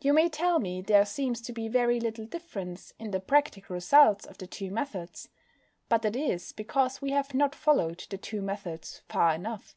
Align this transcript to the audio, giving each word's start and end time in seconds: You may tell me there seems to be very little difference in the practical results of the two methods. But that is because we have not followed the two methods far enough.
You 0.00 0.12
may 0.12 0.28
tell 0.28 0.58
me 0.58 0.80
there 0.80 1.04
seems 1.06 1.40
to 1.42 1.52
be 1.52 1.68
very 1.68 2.00
little 2.00 2.26
difference 2.26 2.92
in 2.98 3.12
the 3.12 3.20
practical 3.20 3.74
results 3.74 4.26
of 4.26 4.38
the 4.38 4.48
two 4.48 4.72
methods. 4.72 5.28
But 5.88 6.02
that 6.02 6.16
is 6.16 6.50
because 6.50 7.00
we 7.00 7.10
have 7.12 7.32
not 7.32 7.54
followed 7.54 8.04
the 8.10 8.18
two 8.18 8.42
methods 8.42 9.02
far 9.08 9.32
enough. 9.34 9.76